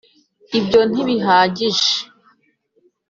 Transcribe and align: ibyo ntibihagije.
ibyo 0.57 0.81
ntibihagije. 0.89 1.91